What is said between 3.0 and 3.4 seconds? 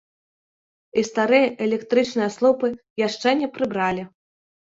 яшчэ